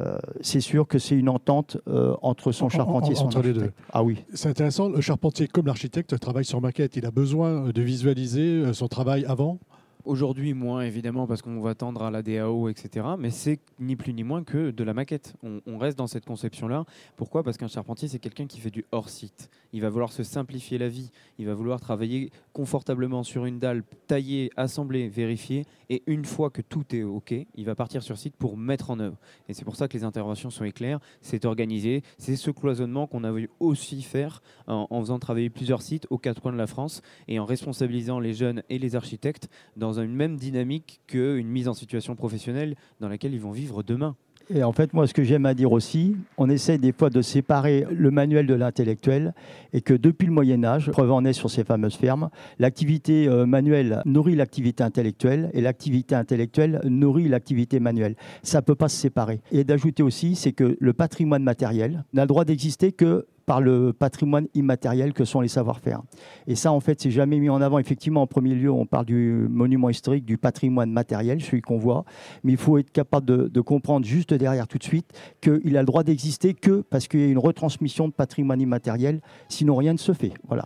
euh, 0.00 0.18
c'est 0.40 0.60
sûr 0.60 0.88
que 0.88 0.98
c'est 0.98 1.16
une 1.16 1.28
entente 1.28 1.76
entre 2.22 2.50
son 2.50 2.68
charpentier 2.68 3.12
et 3.12 3.16
son 3.16 3.26
entre 3.26 3.42
les 3.42 3.52
deux. 3.52 3.72
Ah 3.92 4.02
oui. 4.02 4.24
C'est 4.32 4.48
intéressant. 4.48 4.88
Le 4.88 5.00
charpentier, 5.00 5.46
comme 5.46 5.66
l'architecte, 5.66 6.18
travaille 6.18 6.46
sur 6.46 6.60
maquette. 6.60 6.96
Il 6.96 7.04
a 7.04 7.10
besoin 7.10 7.68
de 7.68 7.82
visualiser 7.82 8.72
son 8.72 8.88
travail 8.88 9.24
avant 9.26 9.58
Aujourd'hui, 10.04 10.52
moins 10.52 10.82
évidemment, 10.82 11.28
parce 11.28 11.42
qu'on 11.42 11.60
va 11.60 11.76
tendre 11.76 12.02
à 12.02 12.10
la 12.10 12.22
DAO, 12.22 12.68
etc. 12.68 13.06
Mais 13.18 13.30
c'est 13.30 13.60
ni 13.78 13.94
plus 13.94 14.12
ni 14.12 14.24
moins 14.24 14.42
que 14.42 14.72
de 14.72 14.82
la 14.82 14.94
maquette. 14.94 15.34
On, 15.42 15.78
reste 15.78 15.96
dans 15.96 16.08
cette 16.08 16.24
conception-là. 16.24 16.84
Pourquoi? 17.16 17.44
Parce 17.44 17.56
qu'un 17.56 17.68
charpentier, 17.68 18.08
c'est 18.08 18.18
quelqu'un 18.18 18.46
qui 18.46 18.58
fait 18.58 18.70
du 18.70 18.84
hors-site. 18.90 19.48
Il 19.72 19.80
va 19.80 19.90
vouloir 19.90 20.12
se 20.12 20.24
simplifier 20.24 20.76
la 20.76 20.88
vie. 20.88 21.12
Il 21.38 21.46
va 21.46 21.54
vouloir 21.54 21.80
travailler 21.80 22.30
confortablement 22.52 23.22
sur 23.22 23.44
une 23.46 23.60
dalle, 23.60 23.84
tailler, 24.08 24.50
assembler, 24.56 25.08
vérifier. 25.08 25.66
Et 25.88 26.02
une 26.06 26.24
fois 26.24 26.50
que 26.50 26.62
tout 26.62 26.84
est 26.96 27.04
OK, 27.04 27.32
il 27.54 27.64
va 27.64 27.76
partir 27.76 28.02
sur 28.02 28.18
site 28.18 28.34
pour 28.36 28.56
mettre 28.56 28.90
en 28.90 28.98
œuvre. 28.98 29.18
Et 29.48 29.54
c'est 29.54 29.64
pour 29.64 29.76
ça 29.76 29.86
que 29.86 29.96
les 29.96 30.02
interventions 30.02 30.50
sont 30.50 30.64
éclairées. 30.64 31.00
C'est 31.20 31.44
organisé. 31.44 32.02
C'est 32.18 32.36
ce 32.36 32.50
cloisonnement 32.50 33.06
qu'on 33.06 33.22
a 33.22 33.30
voulu 33.30 33.50
aussi 33.60 34.02
faire 34.02 34.42
en, 34.66 34.88
en 34.90 35.00
faisant 35.00 35.20
travailler 35.20 35.50
plusieurs 35.50 35.82
sites 35.82 36.06
aux 36.10 36.18
quatre 36.18 36.42
coins 36.42 36.52
de 36.52 36.58
la 36.58 36.66
France 36.66 37.02
et 37.28 37.38
en 37.38 37.44
responsabilisant 37.44 38.18
les 38.18 38.34
jeunes 38.34 38.62
et 38.68 38.78
les 38.78 38.96
architectes 38.96 39.48
dans 39.76 39.91
dans 39.92 40.02
une 40.02 40.14
même 40.14 40.36
dynamique 40.36 41.00
qu'une 41.06 41.48
mise 41.48 41.68
en 41.68 41.74
situation 41.74 42.14
professionnelle 42.14 42.76
dans 43.00 43.08
laquelle 43.08 43.34
ils 43.34 43.40
vont 43.40 43.50
vivre 43.50 43.82
demain. 43.82 44.16
Et 44.54 44.62
en 44.64 44.72
fait, 44.72 44.92
moi, 44.92 45.06
ce 45.06 45.14
que 45.14 45.22
j'aime 45.22 45.46
à 45.46 45.54
dire 45.54 45.72
aussi, 45.72 46.16
on 46.36 46.50
essaie 46.50 46.76
des 46.76 46.92
fois 46.92 47.10
de 47.10 47.22
séparer 47.22 47.86
le 47.90 48.10
manuel 48.10 48.46
de 48.46 48.54
l'intellectuel 48.54 49.34
et 49.72 49.80
que 49.80 49.94
depuis 49.94 50.26
le 50.26 50.32
Moyen 50.32 50.64
Âge, 50.64 50.90
preuve 50.90 51.12
en 51.12 51.24
est 51.24 51.32
sur 51.32 51.48
ces 51.48 51.64
fameuses 51.64 51.94
fermes, 51.94 52.28
l'activité 52.58 53.28
euh, 53.28 53.46
manuelle 53.46 54.02
nourrit 54.04 54.34
l'activité 54.34 54.82
intellectuelle 54.82 55.50
et 55.54 55.60
l'activité 55.60 56.14
intellectuelle 56.14 56.80
nourrit 56.84 57.28
l'activité 57.28 57.80
manuelle. 57.80 58.16
Ça 58.42 58.58
ne 58.58 58.64
peut 58.64 58.74
pas 58.74 58.88
se 58.88 58.96
séparer. 58.96 59.40
Et 59.52 59.64
d'ajouter 59.64 60.02
aussi, 60.02 60.34
c'est 60.34 60.52
que 60.52 60.76
le 60.78 60.92
patrimoine 60.92 61.44
matériel 61.44 62.04
n'a 62.12 62.22
le 62.22 62.28
droit 62.28 62.44
d'exister 62.44 62.92
que 62.92 63.26
par 63.52 63.60
le 63.60 63.92
patrimoine 63.92 64.46
immatériel 64.54 65.12
que 65.12 65.26
sont 65.26 65.42
les 65.42 65.48
savoir-faire. 65.48 66.00
Et 66.46 66.54
ça, 66.54 66.72
en 66.72 66.80
fait, 66.80 67.02
c'est 67.02 67.10
jamais 67.10 67.38
mis 67.38 67.50
en 67.50 67.60
avant. 67.60 67.78
Effectivement, 67.78 68.22
en 68.22 68.26
premier 68.26 68.54
lieu, 68.54 68.70
on 68.70 68.86
parle 68.86 69.04
du 69.04 69.46
monument 69.50 69.90
historique, 69.90 70.24
du 70.24 70.38
patrimoine 70.38 70.90
matériel, 70.90 71.42
celui 71.42 71.60
qu'on 71.60 71.76
voit, 71.76 72.06
mais 72.44 72.52
il 72.52 72.58
faut 72.58 72.78
être 72.78 72.90
capable 72.90 73.50
de, 73.50 73.60
comprendre 73.60 74.06
juste 74.06 74.32
derrière 74.32 74.66
tout 74.66 74.78
de 74.78 74.84
suite 74.84 75.12
qu'il 75.42 75.76
a 75.76 75.80
le 75.80 75.86
droit 75.86 76.02
d'exister 76.02 76.54
que 76.54 76.80
parce 76.80 77.08
qu'il 77.08 77.20
y 77.20 77.24
a 77.24 77.26
une 77.26 77.36
retransmission 77.36 78.08
de 78.08 78.14
patrimoine 78.14 78.62
immatériel, 78.62 79.20
sinon 79.50 79.76
rien 79.76 79.92
ne 79.92 79.98
se 79.98 80.14
fait. 80.14 80.32
Voilà. 80.48 80.64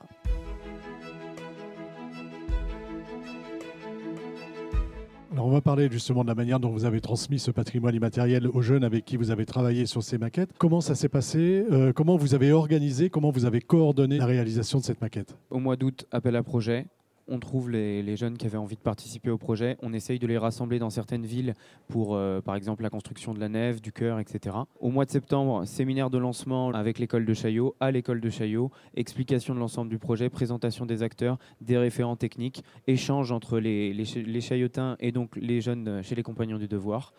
Alors 5.37 5.49
on 5.49 5.51
va 5.51 5.61
parler 5.61 5.91
justement 5.93 6.23
de 6.23 6.29
la 6.29 6.35
manière 6.35 6.61
dont 6.61 6.71
vous 6.71 6.87
avez 6.87 7.03
transmis 7.03 7.39
ce 7.39 7.51
patrimoine 7.51 7.95
immatériel 7.95 8.49
aux 8.49 8.63
jeunes 8.63 8.85
avec 8.85 9.05
qui 9.05 9.19
vous 9.19 9.31
avez 9.31 9.45
travaillé 9.45 9.85
sur 9.85 10.03
ces 10.03 10.17
maquettes. 10.17 10.49
Comment 10.57 10.81
ça 10.81 10.95
s'est 10.95 11.11
passé 11.11 11.63
euh, 11.71 11.93
Comment 11.93 12.17
vous 12.17 12.35
avez 12.35 12.53
organisé 12.53 13.11
Comment 13.11 13.31
vous 13.31 13.45
avez 13.45 13.61
coordonné 13.61 14.17
la 14.17 14.25
réalisation 14.25 14.79
de 14.79 14.85
cette 14.85 15.03
maquette? 15.03 15.37
Au 15.51 15.59
mois 15.59 15.77
d'août, 15.77 16.07
appel 16.11 16.37
à 16.37 16.43
projet 16.43 16.87
on 17.29 17.39
trouve 17.39 17.71
les, 17.71 18.17
jeunes 18.17 18.39
qui 18.39 18.47
avaient 18.47 18.57
envie 18.57 18.77
de 18.77 18.81
participer 18.81 19.31
au 19.31 19.39
projet, 19.39 19.77
on 19.83 19.93
essaye 19.93 20.19
de 20.19 20.27
les 20.27 20.39
rassembler 20.39 20.79
dans 20.79 20.91
certaines 20.91 21.27
villes 21.27 21.55
pour, 21.89 22.15
euh, 22.15 22.41
par 22.41 22.55
exemple, 22.55 22.83
la 22.83 22.91
construction 22.91 23.35
de 23.35 23.41
la 23.41 23.49
nef, 23.49 23.83
du 23.83 23.93
cœur, 23.93 24.19
etc. 24.21 24.57
Au 24.81 24.91
mois 24.91 25.05
de 25.05 25.11
septembre, 25.11 25.65
séminaire 25.67 26.11
de 26.11 26.19
lancement 26.19 26.71
avec 26.71 26.99
l'école 26.99 27.25
de 27.25 27.35
Chaillot, 27.35 27.75
à 27.81 27.91
l'école 27.91 28.21
de 28.21 28.31
Chaillot, 28.31 28.71
explication 28.95 29.55
de 29.55 29.61
l'ensemble 29.61 29.91
du 29.91 29.99
projet, 29.99 30.31
présentation 30.31 30.87
des 30.87 31.03
acteurs, 31.03 31.39
des 31.61 31.77
référents 31.79 32.17
techniques, 32.17 32.63
échange 32.87 33.33
entre 33.33 33.59
les, 33.59 33.93
les, 33.93 34.41
Chaillotins 34.41 34.97
et 35.01 35.13
donc 35.13 35.35
les 35.37 35.61
jeunes 35.61 36.03
chez 36.03 36.15
les 36.15 36.23
compagnons 36.23 36.59
du 36.59 36.69
devoir. 36.69 37.13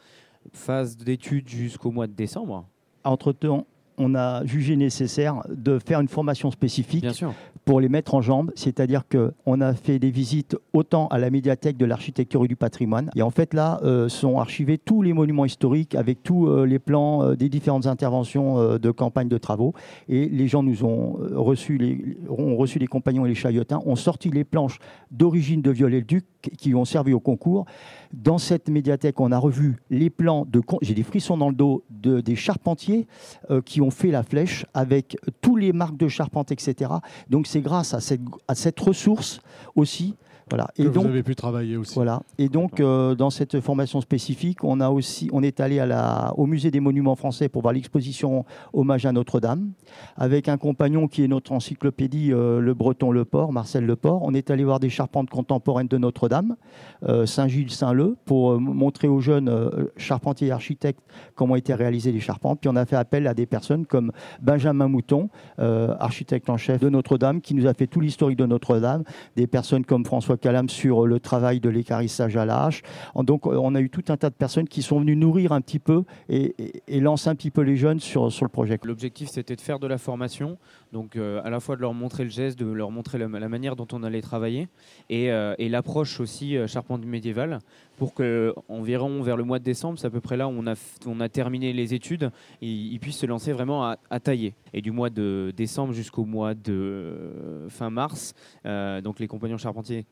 Phase 0.54 0.98
d'études 0.98 1.50
jusqu'au 1.50 1.92
mois 1.92 2.08
de 2.08 2.14
décembre, 2.14 2.66
entre-temps, 3.04 3.66
on 3.98 4.16
a 4.16 4.46
jugé 4.46 4.76
nécessaire 4.76 5.42
de 5.50 5.80
faire 5.80 6.00
une 6.00 6.08
formation 6.08 6.52
spécifique 6.52 7.02
Bien 7.02 7.14
sûr. 7.14 7.34
Pour 7.68 7.82
les 7.82 7.90
mettre 7.90 8.16
en 8.16 8.22
jambes. 8.22 8.52
C'est-à-dire 8.56 9.04
qu'on 9.10 9.62
a 9.62 9.74
fait 9.74 10.00
des 10.00 10.10
visites 10.10 10.56
autant 10.72 11.08
à 11.10 11.20
la 11.20 11.30
médiathèque 11.30 11.76
de 11.76 11.86
l'architecture 11.86 12.46
et 12.46 12.48
du 12.48 12.56
patrimoine. 12.56 13.12
Et 13.16 13.22
en 13.22 13.30
fait, 13.30 13.54
là, 13.54 13.82
euh, 13.84 14.08
sont 14.08 14.40
archivés 14.40 14.78
tous 14.78 15.02
les 15.02 15.12
monuments 15.12 15.44
historiques 15.44 15.94
avec 15.94 16.24
tous 16.24 16.48
euh, 16.48 16.66
les 16.66 16.80
plans 16.80 17.24
euh, 17.24 17.36
des 17.36 17.50
différentes 17.50 17.86
interventions 17.86 18.78
de 18.78 18.92
campagne 18.92 19.28
de 19.28 19.38
travaux. 19.38 19.74
Et 20.08 20.30
les 20.30 20.48
gens 20.48 20.64
nous 20.64 20.86
ont 20.86 21.18
reçu, 21.34 21.78
les, 21.78 22.18
ont 22.30 22.56
reçu 22.56 22.80
les 22.80 22.88
compagnons 22.88 23.26
et 23.26 23.30
les 23.30 23.36
chaillotins, 23.36 23.82
ont 23.86 23.98
sorti 23.98 24.30
les 24.30 24.46
planches 24.46 24.80
d'origine 25.12 25.62
de 25.62 25.72
Viollet-le-Duc 25.72 26.24
qui 26.58 26.76
ont 26.76 26.86
servi 26.86 27.14
au 27.14 27.20
concours. 27.20 27.66
Dans 28.14 28.38
cette 28.38 28.70
médiathèque, 28.70 29.20
on 29.20 29.32
a 29.32 29.38
revu 29.38 29.78
les 29.90 30.10
plans 30.10 30.46
de. 30.46 30.62
J'ai 30.82 30.94
des 30.94 31.04
frissons 31.04 31.38
dans 31.38 31.50
le 31.50 31.56
dos 31.56 31.84
de, 31.90 32.22
des 32.22 32.36
charpentiers 32.36 33.08
euh, 33.50 33.62
qui 33.62 33.82
ont 33.82 33.92
fait 33.92 34.12
la 34.12 34.24
flèche 34.24 34.66
avec 34.74 35.18
tous 35.42 35.56
les 35.56 35.74
marques 35.74 35.98
de 35.98 36.08
charpente, 36.08 36.52
etc. 36.52 36.92
Donc 37.30 37.48
c'est 37.48 37.62
grâce 37.62 37.94
à 37.94 38.00
cette, 38.00 38.22
à 38.48 38.56
cette 38.56 38.80
ressource 38.80 39.42
aussi. 39.76 40.16
Voilà. 40.50 40.68
Que 40.76 40.82
Et 40.84 40.86
vous 40.86 40.92
donc, 40.94 41.06
avez 41.08 41.24
pu 41.24 41.36
travailler 41.36 41.76
aussi. 41.78 41.94
voilà. 41.96 42.22
Et 42.38 42.48
donc, 42.50 42.80
euh, 42.80 43.16
dans 43.16 43.30
cette 43.30 43.60
formation 43.60 44.00
spécifique, 44.02 44.64
on, 44.64 44.80
a 44.80 44.90
aussi, 44.90 45.30
on 45.34 45.44
est 45.44 45.60
allé 45.60 45.80
à 45.80 45.86
la, 45.86 46.34
au 46.38 46.46
Musée 46.46 46.72
des 46.72 46.80
Monuments 46.80 47.16
Français 47.16 47.50
pour 47.50 47.62
voir 47.62 47.74
l'exposition 47.74 48.46
Hommage 48.74 49.06
à 49.06 49.12
Notre-Dame, 49.12 49.72
avec 50.16 50.48
un 50.48 50.58
compagnon 50.58 51.08
qui 51.08 51.24
est 51.24 51.28
notre 51.28 51.52
encyclopédie, 51.52 52.32
euh, 52.32 52.60
le 52.60 52.74
Breton 52.74 53.12
Leport, 53.12 53.52
Marcel 53.52 53.86
Leport. 53.86 54.22
On 54.24 54.34
est 54.34 54.50
allé 54.50 54.64
voir 54.64 54.80
des 54.80 54.90
charpentes 54.90 55.30
contemporaines 55.30 55.88
de 55.88 55.98
Notre-Dame, 55.98 56.56
euh, 57.04 57.26
Saint-Gilles, 57.26 57.72
Saint-Leu, 57.72 58.16
pour 58.26 58.60
montrer 58.60 59.08
aux 59.08 59.20
jeunes 59.20 59.52
charpentiers 59.98 60.48
et 60.48 60.52
architectes 60.52 61.02
comment 61.36 61.56
étaient 61.56 61.74
réalisées 61.74 62.12
les 62.12 62.20
charpentes. 62.20 62.60
Puis 62.62 62.70
on 62.70 62.76
a 62.76 62.86
fait 62.86 62.96
appel 62.96 63.28
à 63.28 63.34
des 63.34 63.46
personnes 63.46 63.86
comme 63.86 64.12
Benjamin 64.42 64.88
Mouton, 64.88 65.30
architecte 65.58 66.50
en 66.50 66.58
chef 66.58 66.82
de 66.82 66.90
Notre-Dame, 66.90 67.42
qui 67.42 67.54
nous 67.54 67.68
a 67.68 67.74
fait 67.74 67.88
tout 67.88 68.00
l'historique 68.00 68.38
de 68.38 68.46
Notre-Dame, 68.46 69.04
des 69.36 69.48
personnes 69.48 69.86
comme 69.86 70.06
François 70.06 70.37
Calam 70.38 70.70
sur 70.70 71.06
le 71.06 71.20
travail 71.20 71.60
de 71.60 71.70
l'écarissage 71.70 72.38
à 72.38 72.46
la 72.46 72.66
hache. 72.66 72.84
Donc, 73.16 73.46
euh, 73.46 73.60
on 73.62 73.76
a 73.76 73.82
eu 73.82 73.90
tout 73.90 74.04
un 74.10 74.18
tas 74.18 74.30
de 74.30 74.36
personnes 74.36 74.68
qui 74.68 74.82
sont 74.82 75.00
venues 75.00 75.16
nourrir 75.16 75.52
un 75.52 75.62
petit 75.62 75.80
peu 75.80 76.04
et, 76.30 76.54
lancer 76.88 77.30
un 77.30 77.36
petit 77.36 77.52
peu 77.52 77.62
les 77.62 77.78
jeunes 77.78 78.00
sur, 78.00 78.32
sur 78.32 78.46
le 78.46 78.50
projet. 78.50 78.80
L'objectif, 78.84 79.30
c'était 79.30 79.56
de 79.56 79.62
faire 79.62 79.80
de 79.80 79.88
la 79.88 79.98
formation, 79.98 80.58
donc 80.94 81.16
euh, 81.16 81.42
à 81.44 81.50
la 81.50 81.60
fois 81.60 81.76
de 81.76 81.82
leur 81.82 81.94
montrer 81.94 82.24
le 82.24 82.30
geste, 82.30 82.58
de 82.60 82.66
leur 82.66 82.92
montrer 82.92 83.18
la, 83.18 83.28
manière 83.28 83.76
dont 83.76 83.88
on 83.92 84.04
allait 84.04 84.22
travailler, 84.22 84.68
et, 85.10 85.32
euh, 85.32 85.56
l'approche 85.60 86.20
aussi 86.22 86.56
charpente 86.68 87.06
médiévale, 87.06 87.60
pour 87.98 88.14
que 88.14 88.54
environ 88.70 89.22
vers 89.22 89.36
le 89.36 89.44
mois 89.44 89.60
de 89.60 89.64
décembre, 89.64 90.00
c'est 90.00 90.08
à 90.08 90.10
peu 90.10 90.22
près 90.22 90.38
là 90.38 90.48
où 90.48 90.52
on 90.52 90.66
a, 90.68 90.76
on 91.06 91.20
a 91.20 91.30
terminé 91.30 91.74
les 91.74 91.94
études, 91.94 92.32
et 92.62 92.68
ils 92.68 93.00
puissent 93.00 93.18
se 93.18 93.26
lancer 93.26 93.52
vraiment 93.52 93.84
à, 93.84 94.20
tailler. 94.20 94.54
Et 94.74 94.82
du 94.82 94.92
mois 94.92 95.10
de 95.10 95.54
décembre 95.56 95.94
jusqu'au 95.94 96.26
mois 96.26 96.54
de 96.54 97.66
fin 97.70 97.90
mars, 97.90 98.34
donc 98.64 99.20
les 99.20 99.28
compagnons 99.28 99.58
charpentiers 99.58 100.06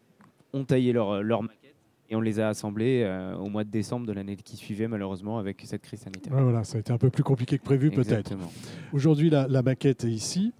ont 0.55 0.63
taillé 0.63 0.93
leur, 0.93 1.21
leur 1.21 1.43
maquette. 1.43 1.75
Et 2.09 2.15
on 2.15 2.21
les 2.21 2.39
a 2.39 2.49
assemblés 2.49 3.01
euh, 3.03 3.35
au 3.35 3.49
mois 3.49 3.63
de 3.63 3.71
décembre 3.71 4.05
de 4.05 4.13
l'année 4.13 4.35
qui 4.35 4.57
suivait, 4.57 4.87
malheureusement, 4.87 5.39
avec 5.39 5.61
cette 5.65 5.81
crise 5.81 6.01
sanitaire. 6.01 6.33
Ouais, 6.33 6.43
voilà, 6.43 6.63
ça 6.63 6.77
a 6.77 6.79
été 6.79 6.93
un 6.93 6.99
peu 6.99 7.09
plus 7.09 7.23
compliqué 7.23 7.57
que 7.57 7.63
prévu 7.63 7.89
peut-être. 7.89 8.31
Aujourd'hui, 8.93 9.29
la, 9.31 9.47
la 9.47 9.63
maquette 9.63 10.03
est 10.03 10.11
ici. 10.11 10.53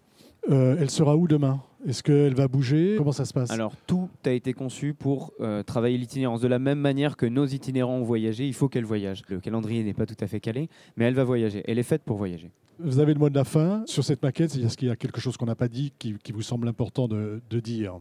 Euh, 0.50 0.76
elle 0.80 0.90
sera 0.90 1.16
où 1.16 1.28
demain? 1.28 1.62
Est-ce 1.88 2.02
qu'elle 2.02 2.34
va 2.34 2.48
bouger? 2.48 2.96
Comment 2.98 3.12
ça 3.12 3.26
se 3.26 3.34
passe? 3.34 3.52
Alors, 3.52 3.74
tout 3.86 4.10
a 4.26 4.32
été 4.32 4.54
conçu 4.54 4.96
pour 4.96 5.34
euh, 5.40 5.62
travailler 5.62 6.00
l'itinérance. 6.00 6.42
De 6.42 6.48
la 6.48 6.58
même 6.58 6.80
manière 6.80 7.16
que 7.16 7.28
nos 7.28 7.46
itinérants 7.46 7.98
ont 7.98 8.04
voyagé, 8.04 8.48
il 8.48 8.54
faut 8.54 8.68
qu'elle 8.68 8.86
voyage. 8.86 9.22
Le 9.28 9.40
calendrier 9.40 9.84
n'est 9.84 9.94
pas 9.94 10.08
tout 10.08 10.18
à 10.20 10.28
fait 10.28 10.40
calé, 10.40 10.68
mais 10.98 11.06
elle 11.06 11.14
va 11.14 11.24
voyager. 11.24 11.64
Elle 11.68 11.78
est 11.78 11.84
faite 11.84 12.02
pour 12.04 12.18
voyager. 12.18 12.50
Vous 12.80 13.00
avez 13.00 13.14
le 13.14 13.20
mot 13.20 13.30
de 13.30 13.36
la 13.36 13.44
fin 13.44 13.84
sur 13.86 14.04
cette 14.04 14.24
maquette. 14.24 14.56
Est-ce 14.56 14.78
qu'il 14.78 14.88
y 14.88 14.92
a 14.92 14.96
quelque 14.96 15.22
chose 15.22 15.38
qu'on 15.38 15.46
n'a 15.46 15.56
pas 15.56 15.68
dit 15.68 15.94
qui, 16.00 16.16
qui 16.24 16.32
vous 16.32 16.42
semble 16.42 16.68
important 16.68 17.08
de, 17.08 17.42
de 17.50 17.60
dire 17.60 18.00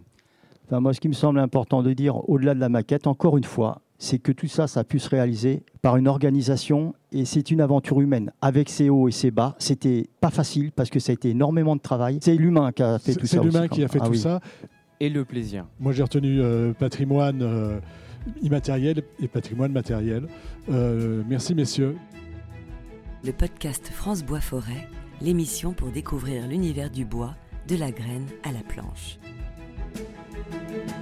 Enfin, 0.66 0.80
moi, 0.80 0.94
ce 0.94 1.00
qui 1.00 1.08
me 1.08 1.14
semble 1.14 1.38
important 1.38 1.82
de 1.82 1.92
dire, 1.92 2.28
au-delà 2.28 2.54
de 2.54 2.60
la 2.60 2.68
maquette, 2.68 3.06
encore 3.06 3.36
une 3.36 3.44
fois, 3.44 3.82
c'est 3.98 4.18
que 4.18 4.32
tout 4.32 4.48
ça, 4.48 4.66
ça 4.66 4.80
a 4.80 4.84
pu 4.84 4.98
se 4.98 5.08
réaliser 5.08 5.62
par 5.82 5.96
une 5.96 6.08
organisation 6.08 6.94
et 7.12 7.24
c'est 7.24 7.50
une 7.50 7.60
aventure 7.60 8.00
humaine. 8.00 8.32
Avec 8.40 8.68
ses 8.68 8.90
hauts 8.90 9.08
et 9.08 9.12
ses 9.12 9.30
bas, 9.30 9.54
c'était 9.58 10.08
pas 10.20 10.30
facile 10.30 10.72
parce 10.72 10.90
que 10.90 10.98
ça 10.98 11.12
a 11.12 11.14
été 11.14 11.30
énormément 11.30 11.76
de 11.76 11.80
travail. 11.80 12.18
C'est 12.22 12.34
l'humain 12.34 12.72
qui 12.72 12.82
a 12.82 12.98
fait 12.98 13.12
C'est 13.12 13.20
tout 13.20 13.26
ça. 13.26 13.38
c'est 13.38 13.44
l'humain 13.44 13.60
aussi, 13.60 13.68
qui 13.68 13.84
a 13.84 13.88
fait. 13.88 13.98
Ah 14.00 14.06
tout 14.06 14.12
oui. 14.12 14.18
ça. 14.18 14.40
Et 15.00 15.08
le 15.08 15.24
plaisir. 15.24 15.66
Moi, 15.80 15.92
j'ai 15.92 16.02
retenu 16.02 16.40
euh, 16.40 16.72
patrimoine 16.72 17.42
euh, 17.42 17.78
immatériel 18.42 19.02
et 19.20 19.28
patrimoine 19.28 19.72
matériel. 19.72 20.26
Euh, 20.70 21.22
merci, 21.28 21.54
messieurs. 21.54 21.96
Le 23.24 23.32
podcast 23.32 23.88
France 23.88 24.22
Bois 24.22 24.40
Forêt, 24.40 24.88
l'émission 25.20 25.72
pour 25.72 25.88
découvrir 25.88 26.46
l'univers 26.46 26.90
du 26.90 27.04
bois, 27.04 27.34
de 27.68 27.76
la 27.76 27.90
graine 27.90 28.26
à 28.44 28.52
la 28.52 28.60
planche. 28.60 29.18
Thank 30.50 30.70
you. 30.70 30.93